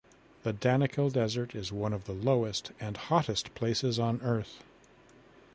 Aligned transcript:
The 0.41 0.51
Danakil 0.51 1.13
Desert 1.13 1.53
is 1.53 1.71
one 1.71 1.93
of 1.93 2.05
the 2.05 2.11
lowest 2.13 2.71
and 2.79 2.97
hottest 2.97 3.53
places 3.53 3.99
on 3.99 4.19
Earth. 4.23 4.63